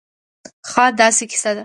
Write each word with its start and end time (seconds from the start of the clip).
خاا 0.69 0.87
داسې 1.01 1.23
قیصه 1.31 1.49
وه 1.53 1.59